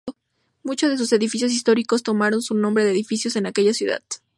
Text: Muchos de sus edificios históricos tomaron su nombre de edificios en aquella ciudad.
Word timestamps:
Muchos 0.63 0.89
de 0.89 0.97
sus 0.97 1.13
edificios 1.13 1.51
históricos 1.51 2.01
tomaron 2.01 2.41
su 2.41 2.55
nombre 2.55 2.83
de 2.83 2.89
edificios 2.91 3.35
en 3.35 3.45
aquella 3.45 3.71
ciudad. 3.71 4.01